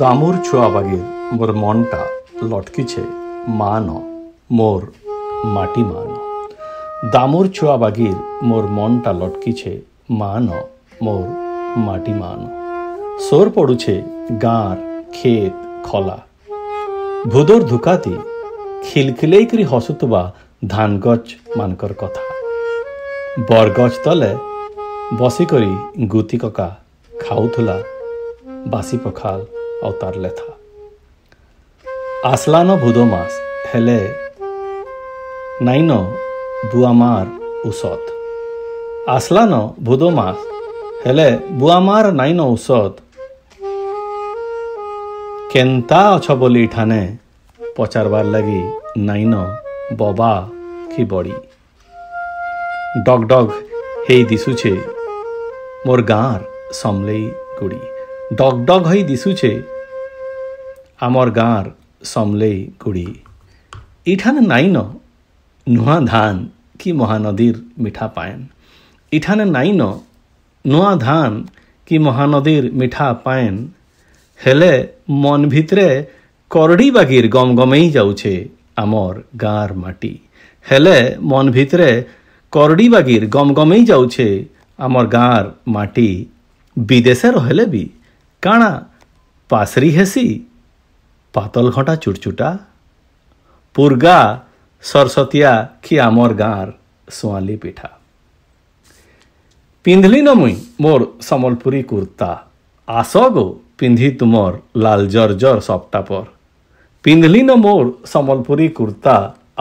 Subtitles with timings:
[0.00, 1.04] দামুর ছোঁয়াবাগের
[1.36, 2.00] মোর মনটা
[2.50, 3.02] লটকিছে
[3.60, 3.88] মা ন
[4.58, 4.82] মোর
[5.56, 6.10] মাটি মা ন
[7.14, 8.16] দামুর ছোঁয়াবাগের
[8.48, 9.72] মোর মনটা লটকিছে
[10.20, 10.48] মা ন
[11.04, 11.24] মোর
[11.86, 12.42] মাটি মা ন
[13.26, 13.94] সোর পড়ুছে
[14.44, 14.76] গাঁর
[15.16, 15.54] ক্ষেত
[15.86, 16.18] খলা
[17.32, 18.14] ভুদর ধুকাতি
[18.86, 20.22] খিলখিলেই করি হসুতবা
[20.72, 21.24] ধান গছ
[21.58, 22.22] মানকর কথা
[23.48, 24.30] বরগছ তলে
[25.20, 25.72] বসি করি
[26.12, 26.68] গুতি ককা
[27.22, 27.76] খাউথুলা
[28.72, 29.40] বাসি পখাল
[29.88, 30.48] અવતાર લેતા
[32.34, 33.32] আসলানো ভুদো মাছ
[33.72, 33.98] হেলে
[35.66, 35.90] নাইন
[36.70, 37.26] বুয়ামার
[37.68, 38.02] ওচত
[39.16, 40.38] আসলানো ভুদো মাছ
[41.04, 41.28] হেলে
[41.60, 42.92] বুয়ামাৰ নাইন ওচত
[45.52, 47.02] কেন্তা অছ বলি ঠানে
[47.76, 48.62] পচারবার লাগি
[49.08, 49.32] নাইন
[49.98, 50.34] ববা
[50.92, 51.34] কি বড়ি
[53.06, 53.46] ডগ ডগ
[54.06, 54.72] হেই দিশুছে
[55.86, 56.40] মোর গাঁর
[56.80, 57.24] সমলেই
[57.58, 57.80] গুড়ি
[58.38, 59.52] ডগ ডগ হই দিশুছে
[61.06, 61.68] ଆମର୍ ଗାଁର୍
[62.12, 63.04] ସମଲେଇ କୁଡ଼ି
[64.12, 64.78] ଇଠାନେ ନାଇଁନ
[65.76, 66.34] ନୂଆ ଧାନ
[66.82, 68.42] କି ମହାନଦୀର ମିଠା ପାଏନ୍
[69.18, 69.82] ଇଠାନେ ନାଇଁନ
[70.72, 71.30] ନୂଆ ଧାନ
[71.88, 73.58] କି ମହାନଦୀର ମିଠା ପାଏନ୍
[74.44, 74.70] ହେଲେ
[75.24, 75.88] ମନ ଭିତରେ
[76.56, 78.34] କରଡ଼ି ବାଗିର ଗମ ଗମେଇ ଯାଉଛେ
[78.84, 80.12] ଆମର୍ ଗାଁର ମାଟି
[80.70, 80.96] ହେଲେ
[81.32, 81.90] ମନ ଭିତରେ
[82.56, 84.28] କରଡ଼ି ବାଗିର ଗମ ଗମେଇ ଯାଉଛେ
[84.86, 85.44] ଆମର୍ ଗାଁର
[85.78, 86.08] ମାଟି
[86.90, 87.82] ବିଦେଶେ ରହିଲେ ବି
[88.46, 88.70] କାଣା
[89.52, 90.26] ପାସରି ହେସି
[91.34, 92.48] পাতলঘটা চুটচুটা
[93.74, 94.20] পুরগা
[94.90, 95.52] সরসতিয়া
[95.84, 96.66] খি আমর গাঁর
[97.18, 97.90] সোয়ালি পিঠা
[99.84, 102.28] ପିନ୍ଧିଲିନ ମୁଇଁ ମୋର ସମ୍ବଲପୁରୀ କୁର୍ତ୍ତା
[103.00, 103.44] ଆସ ଗୋ
[103.80, 106.26] ପିନ୍ଧି ତୁମର ଲାଲ ଜର୍ ଜର୍ ସପ୍ତାପର
[107.06, 109.16] ପିନ୍ଧିଲିନ ମୋର ସମ୍ବଲପୁରୀ କୁର୍ତ୍ତା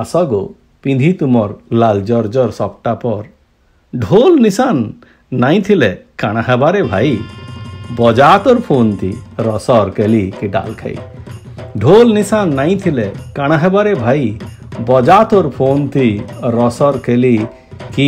[0.00, 0.42] ଆସ ଗୋ
[0.84, 1.50] ପିନ୍ଧି ତୁମର
[1.82, 3.24] ଲାଲ ଜର୍ ଜର୍ ସପ୍ତାପର
[4.04, 4.76] ଢୋଲ ନିଶାନ
[5.42, 5.90] ନାଇଁ ଥିଲେ
[6.22, 7.12] କାଣା ହେବାରେ ଭାଇ
[7.98, 9.10] ବଜା ତୋର ଫୋନ୍ ତି
[9.48, 10.96] ରସର କେଲି କି ଡାଲ ଖାଇ
[11.82, 14.26] ढोल निशा नहीं थिले काना है बारे भाई
[14.88, 16.08] बजा तोर फोन थी
[16.54, 17.36] रसर खेली
[17.96, 18.06] कि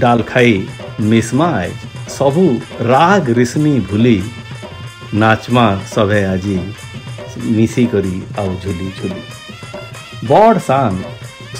[0.00, 0.66] डाल खाई
[1.10, 1.70] मिसमा आए
[2.16, 2.44] सबु
[2.88, 4.20] राग रिसमी भूली
[5.22, 5.64] नाचमा
[5.94, 6.56] सभे आजी
[7.56, 10.98] मिसी करी आउ झुली झुली बड़ सांग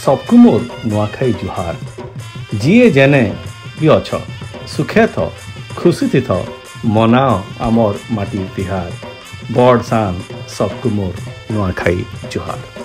[0.04, 1.78] सबकु मोर नुआखाई जुहार
[2.62, 3.22] जिए जेने
[3.80, 4.10] भी अछ
[4.76, 5.30] सुखे थ
[5.78, 6.44] खुशी थी थ
[6.98, 8.92] मनाओ आमर माटी तिहार
[9.56, 10.20] बड़ शान
[10.58, 11.94] सबकु मोर 弄好开
[12.28, 12.75] 就好了